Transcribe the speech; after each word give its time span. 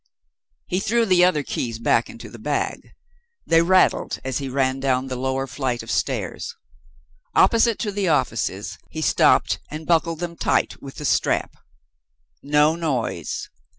He 0.65 0.79
threw 0.79 1.05
the 1.05 1.23
other 1.23 1.43
keys 1.43 1.77
back 1.77 2.09
into 2.09 2.27
the 2.31 2.39
bag. 2.39 2.89
They 3.45 3.61
rattled 3.61 4.17
as 4.25 4.39
he 4.39 4.49
ran 4.49 4.79
down 4.79 5.09
the 5.09 5.15
lower 5.15 5.45
flight 5.45 5.83
of 5.83 5.91
stairs. 5.91 6.55
Opposite 7.35 7.77
to 7.77 7.91
the 7.91 8.07
offices, 8.09 8.79
he 8.89 9.03
stopped 9.03 9.59
and 9.69 9.85
buckled 9.85 10.19
them 10.19 10.37
tight 10.37 10.81
with 10.81 10.95
the 10.95 11.05
strap. 11.05 11.55
No 12.41 12.75
noise! 12.75 13.47